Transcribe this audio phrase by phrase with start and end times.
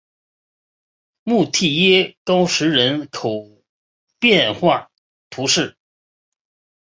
[1.21, 3.63] 穆蒂耶高石人口
[4.19, 4.89] 变化
[5.29, 5.77] 图示